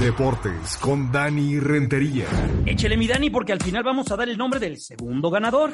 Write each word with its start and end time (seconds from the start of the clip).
Deportes 0.00 0.76
con 0.78 1.12
Dani 1.12 1.60
Rentería. 1.60 2.26
Échele 2.66 2.96
mi 2.96 3.06
Dani 3.06 3.30
porque 3.30 3.52
al 3.52 3.62
final 3.62 3.84
vamos 3.84 4.10
a 4.10 4.16
dar 4.16 4.28
el 4.28 4.36
nombre 4.36 4.58
del 4.58 4.80
segundo 4.80 5.30
ganador. 5.30 5.72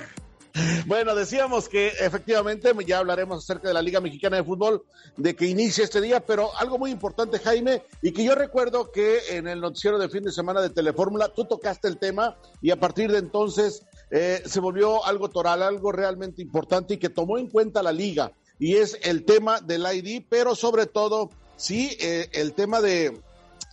Bueno, 0.86 1.14
decíamos 1.14 1.68
que 1.68 1.88
efectivamente 2.00 2.72
ya 2.86 2.98
hablaremos 2.98 3.44
acerca 3.44 3.68
de 3.68 3.74
la 3.74 3.82
Liga 3.82 4.00
Mexicana 4.00 4.36
de 4.36 4.44
Fútbol, 4.44 4.82
de 5.16 5.34
que 5.34 5.46
inicia 5.46 5.84
este 5.84 6.00
día, 6.00 6.20
pero 6.20 6.50
algo 6.58 6.78
muy 6.78 6.90
importante, 6.90 7.38
Jaime, 7.38 7.82
y 8.02 8.12
que 8.12 8.24
yo 8.24 8.34
recuerdo 8.34 8.90
que 8.90 9.20
en 9.30 9.48
el 9.48 9.60
noticiero 9.60 9.98
de 9.98 10.08
fin 10.08 10.24
de 10.24 10.32
semana 10.32 10.60
de 10.60 10.70
Telefórmula 10.70 11.32
tú 11.32 11.44
tocaste 11.44 11.88
el 11.88 11.98
tema 11.98 12.36
y 12.60 12.72
a 12.72 12.80
partir 12.80 13.10
de 13.12 13.18
entonces 13.18 13.86
eh, 14.10 14.42
se 14.44 14.60
volvió 14.60 15.04
algo 15.06 15.30
toral, 15.30 15.62
algo 15.62 15.92
realmente 15.92 16.42
importante 16.42 16.94
y 16.94 16.98
que 16.98 17.08
tomó 17.08 17.38
en 17.38 17.48
cuenta 17.48 17.82
la 17.82 17.92
liga, 17.92 18.32
y 18.58 18.76
es 18.76 18.98
el 19.02 19.24
tema 19.24 19.60
del 19.60 19.86
ID, 19.90 20.24
pero 20.28 20.54
sobre 20.54 20.86
todo, 20.86 21.30
sí, 21.56 21.96
eh, 22.00 22.28
el 22.32 22.52
tema 22.52 22.80
de 22.80 23.18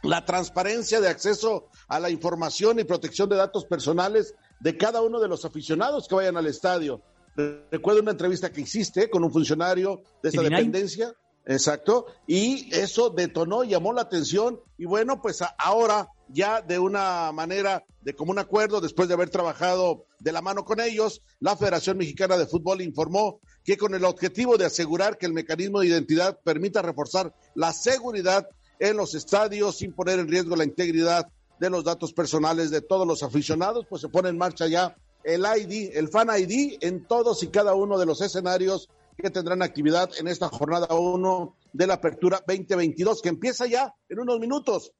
la 0.03 0.25
transparencia 0.25 1.01
de 1.01 1.09
acceso 1.09 1.67
a 1.87 1.99
la 1.99 2.09
información 2.09 2.79
y 2.79 2.83
protección 2.83 3.29
de 3.29 3.35
datos 3.35 3.65
personales 3.65 4.35
de 4.59 4.77
cada 4.77 5.01
uno 5.01 5.19
de 5.19 5.27
los 5.27 5.45
aficionados 5.45 6.07
que 6.07 6.15
vayan 6.15 6.37
al 6.37 6.47
estadio. 6.47 7.01
Recuerdo 7.71 8.01
una 8.01 8.11
entrevista 8.11 8.51
que 8.51 8.61
hiciste 8.61 9.09
con 9.09 9.23
un 9.23 9.31
funcionario 9.31 10.01
de 10.23 10.29
esta 10.29 10.41
dependencia, 10.41 11.13
exacto, 11.45 12.07
y 12.25 12.73
eso 12.75 13.11
detonó, 13.11 13.63
llamó 13.63 13.93
la 13.93 14.01
atención. 14.01 14.59
Y 14.77 14.85
bueno, 14.85 15.21
pues 15.21 15.43
ahora 15.59 16.09
ya 16.29 16.61
de 16.61 16.79
una 16.79 17.31
manera 17.31 17.83
de 18.01 18.15
común 18.15 18.39
acuerdo, 18.39 18.81
después 18.81 19.07
de 19.07 19.13
haber 19.13 19.29
trabajado 19.29 20.05
de 20.19 20.31
la 20.31 20.41
mano 20.41 20.65
con 20.65 20.79
ellos, 20.79 21.21
la 21.39 21.55
Federación 21.55 21.97
Mexicana 21.97 22.37
de 22.37 22.47
Fútbol 22.47 22.81
informó 22.81 23.39
que 23.63 23.77
con 23.77 23.93
el 23.93 24.05
objetivo 24.05 24.57
de 24.57 24.65
asegurar 24.65 25.17
que 25.17 25.25
el 25.25 25.33
mecanismo 25.33 25.79
de 25.79 25.87
identidad 25.87 26.39
permita 26.43 26.81
reforzar 26.81 27.33
la 27.53 27.71
seguridad 27.73 28.47
en 28.79 28.97
los 28.97 29.15
estadios 29.15 29.77
sin 29.77 29.93
poner 29.93 30.19
en 30.19 30.27
riesgo 30.27 30.55
la 30.55 30.63
integridad 30.63 31.27
de 31.59 31.69
los 31.69 31.83
datos 31.83 32.13
personales 32.13 32.69
de 32.69 32.81
todos 32.81 33.07
los 33.07 33.23
aficionados, 33.23 33.85
pues 33.89 34.01
se 34.01 34.09
pone 34.09 34.29
en 34.29 34.37
marcha 34.37 34.67
ya 34.67 34.95
el 35.23 35.41
ID, 35.41 35.91
el 35.95 36.07
Fan 36.09 36.29
ID 36.37 36.77
en 36.81 37.05
todos 37.05 37.43
y 37.43 37.47
cada 37.47 37.73
uno 37.73 37.97
de 37.97 38.05
los 38.05 38.21
escenarios 38.21 38.89
que 39.17 39.29
tendrán 39.29 39.63
actividad 39.63 40.09
en 40.19 40.27
esta 40.27 40.47
jornada 40.47 40.93
1 40.93 41.55
de 41.73 41.87
la 41.87 41.95
Apertura 41.95 42.43
2022, 42.47 43.21
que 43.21 43.29
empieza 43.29 43.65
ya 43.65 43.93
en 44.09 44.19
unos 44.19 44.39
minutos 44.39 44.93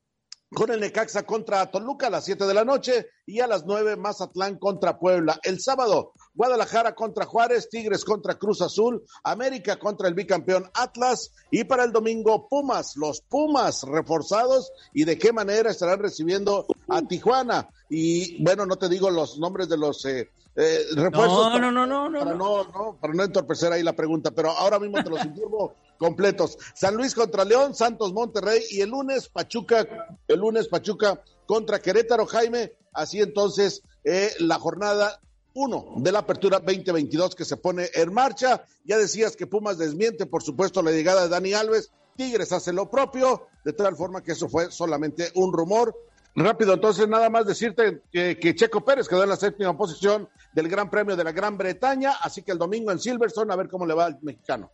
con 0.54 0.72
el 0.72 0.80
Necaxa 0.80 1.24
contra 1.24 1.70
Toluca 1.70 2.08
a 2.08 2.10
las 2.10 2.26
7 2.26 2.46
de 2.46 2.54
la 2.54 2.64
noche 2.64 3.08
y 3.26 3.42
a 3.42 3.48
las 3.48 3.66
9 3.66 3.98
Mazatlán 3.98 4.58
contra 4.58 4.98
Puebla. 4.98 5.40
El 5.44 5.60
sábado, 5.60 6.14
Guadalajara 6.34 6.96
contra 6.96 7.26
Juárez, 7.26 7.70
Tigres 7.70 8.06
contra 8.06 8.36
Cruz 8.36 8.62
Azul, 8.62 9.04
América 9.24 9.78
contra 9.78 10.08
el 10.08 10.14
bicampeón 10.14 10.70
Atlas 10.74 11.34
y 11.52 11.66
para 11.66 11.84
el 11.84 11.92
domingo 11.92 12.48
Pumas, 12.48 12.96
los 12.96 13.22
Pumas 13.22 13.84
reforzados 13.84 14.72
y 14.94 15.04
de 15.04 15.18
qué 15.18 15.34
manera 15.34 15.70
estarán 15.70 16.00
recibiendo 16.00 16.66
a 16.88 17.02
Tijuana. 17.02 17.70
Y 17.90 18.42
bueno, 18.44 18.66
no 18.66 18.78
te 18.78 18.88
digo 18.90 19.10
los 19.10 19.38
nombres 19.40 19.68
de 19.68 19.78
los 19.78 20.06
eh, 20.06 20.30
eh, 20.56 20.80
refuerzos. 20.96 21.52
No, 21.54 21.60
no, 21.60 21.72
no, 21.72 21.86
no, 21.86 22.10
no, 22.10 22.20
para 22.20 22.36
no, 22.36 22.64
no, 22.64 22.98
para 23.00 23.14
no 23.14 23.24
entorpecer 23.24 23.72
ahí 23.74 23.84
la 23.84 23.94
pregunta, 23.94 24.32
pero 24.32 24.52
ahora 24.52 24.80
mismo 24.80 25.04
te 25.04 25.10
los 25.10 25.24
informo 25.26 25.74
completos. 25.98 26.58
San 26.76 26.96
Luis 26.96 27.14
contra 27.16 27.46
León, 27.46 27.76
Santos 27.76 28.14
Monterrey 28.14 28.62
y 28.72 28.82
el 28.82 28.90
lunes 28.90 29.30
Pachuca, 29.30 29.88
el 30.28 30.40
lunes 30.40 30.68
Pachuca 30.68 31.22
contra 31.46 31.80
Querétaro, 31.80 32.26
Jaime. 32.26 32.74
Así 32.94 33.22
entonces 33.22 33.84
eh, 34.04 34.32
la 34.40 34.60
jornada 34.60 35.20
uno 35.58 35.94
de 35.98 36.12
la 36.12 36.20
apertura 36.20 36.60
2022 36.60 37.36
que 37.36 37.44
se 37.44 37.58
pone 37.58 37.90
en 37.94 38.14
marcha. 38.14 38.64
Ya 38.86 38.98
decías 38.98 39.36
que 39.36 39.48
Pumas 39.48 39.80
desmiente, 39.80 40.28
por 40.28 40.44
supuesto, 40.44 40.84
la 40.84 40.92
llegada 40.92 41.24
de 41.24 41.30
Dani 41.30 41.54
Alves. 41.54 41.92
Tigres 42.16 42.52
hace 42.52 42.74
lo 42.74 42.90
propio, 42.90 43.48
de 43.64 43.74
tal 43.74 43.96
forma 43.96 44.24
que 44.24 44.34
eso 44.34 44.48
fue 44.50 44.72
solamente 44.72 45.32
un 45.36 45.52
rumor. 45.52 45.96
Rápido, 46.36 46.74
entonces 46.74 47.08
nada 47.08 47.32
más 47.32 47.48
decirte 47.48 48.04
que, 48.12 48.38
que, 48.38 48.54
Checo 48.54 48.86
Pérez 48.86 49.08
quedó 49.08 49.24
en 49.24 49.30
la 49.30 49.36
séptima 49.36 49.76
posición 49.76 50.30
del 50.54 50.68
Gran 50.68 50.92
Premio 50.92 51.16
de 51.16 51.24
la 51.24 51.32
Gran 51.32 51.58
Bretaña, 51.58 52.14
así 52.22 52.44
que 52.44 52.52
el 52.52 52.60
domingo 52.60 52.92
en 52.92 53.00
Silverstone 53.00 53.52
a 53.52 53.56
ver 53.56 53.68
cómo 53.68 53.88
le 53.88 53.96
va 53.96 54.06
al 54.06 54.20
mexicano. 54.22 54.72